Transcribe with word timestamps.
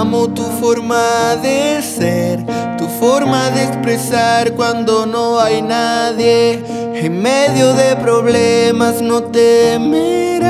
Amo 0.00 0.28
tu 0.28 0.44
forma 0.44 1.36
de 1.42 1.82
ser, 1.82 2.40
tu 2.78 2.86
forma 2.86 3.50
de 3.50 3.64
expresar 3.64 4.54
cuando 4.54 5.04
no 5.04 5.38
hay 5.38 5.60
nadie. 5.60 6.64
En 6.94 7.20
medio 7.20 7.74
de 7.74 7.96
problemas 7.96 9.02
no 9.02 9.24
temerás, 9.24 10.40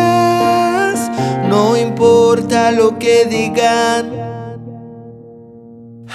no 1.48 1.76
importa 1.76 2.70
lo 2.70 2.96
que 2.96 3.24
digan. 3.24 4.12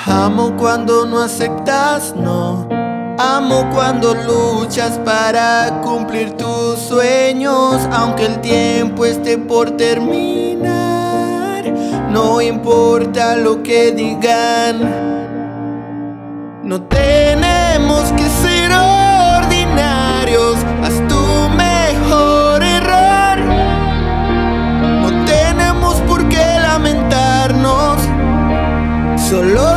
Amo 0.06 0.56
cuando 0.58 1.06
no 1.06 1.20
aceptas, 1.22 2.16
no. 2.16 2.70
Amo 3.20 3.70
cuando 3.74 4.16
luchas 4.16 4.98
para 5.04 5.82
cumplir 5.84 6.38
tus 6.38 6.80
sueños, 6.80 7.82
aunque 7.92 8.28
el 8.28 8.40
tiempo 8.40 9.04
esté 9.04 9.38
por 9.38 9.72
terminar. 9.72 11.15
No 12.16 12.40
importa 12.40 13.36
lo 13.36 13.62
que 13.62 13.92
digan. 13.92 14.76
No 16.64 16.84
tenemos 16.84 18.04
que 18.14 18.24
ser 18.42 18.72
ordinarios, 18.72 20.56
haz 20.82 21.06
tu 21.10 21.50
mejor 21.50 22.64
error. 22.64 23.38
No 25.02 25.26
tenemos 25.26 25.96
por 26.08 26.30
qué 26.30 26.46
lamentarnos, 26.62 28.00
solo 29.18 29.75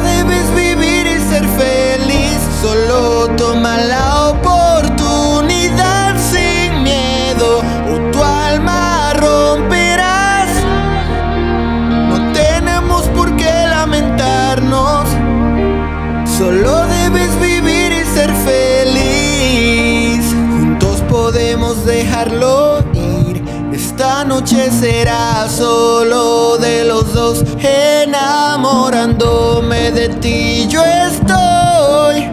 Esta 23.73 24.25
noche 24.25 24.73
será 24.73 25.49
solo 25.49 26.59
de 26.59 26.85
los 26.85 27.15
dos, 27.15 27.45
enamorándome 27.61 29.93
de 29.93 30.09
ti. 30.09 30.67
Yo 30.69 30.85
estoy, 30.85 32.29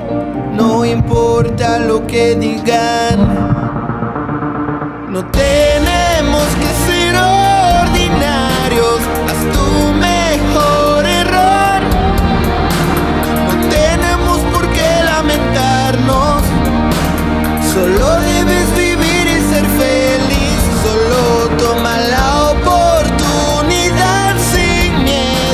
no 0.54 0.84
importa 0.84 1.78
lo 1.78 2.08
que 2.08 2.34
digan. 2.36 3.20
No 5.08 5.24
tenemos 5.28 6.44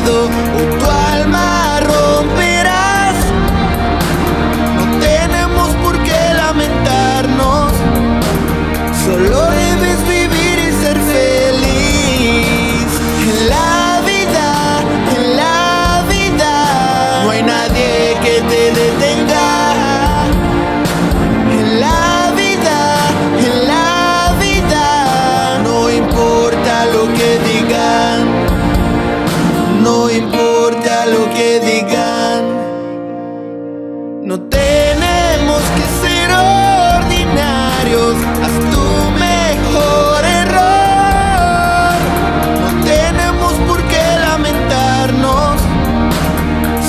o 0.08 0.28
tu 0.80 0.90
alma 0.90 1.80
romperás. 1.82 3.16
No 4.76 5.00
tenemos 5.00 5.70
por 5.84 6.02
qué 6.04 6.20
lamentarnos, 6.36 7.72
solo 9.06 9.50
debes 9.52 10.00
vivir 10.08 10.60
y 10.68 10.72
ser 10.82 10.98
feliz. 11.00 12.90
En 13.30 13.50
la 13.50 14.02
vida, 14.06 14.50
en 15.16 15.38
la 15.38 16.04
vida, 16.10 17.24
no 17.24 17.30
hay 17.32 17.44
nadie 17.44 18.18
que 18.24 18.42
te 18.50 18.62
detenga. 18.80 20.26
En 21.52 21.80
la 21.80 22.32
vida, 22.36 22.80
en 23.46 23.68
la 23.68 24.34
vida, 24.40 25.60
no 25.64 25.90
importa 25.90 26.86
lo 26.88 27.04
que 27.14 27.40
digas. 27.50 28.01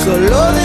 solo 0.05 0.53
de 0.53 0.62